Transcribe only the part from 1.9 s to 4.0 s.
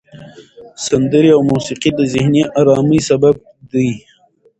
د ذهني آرامۍ سبب دي.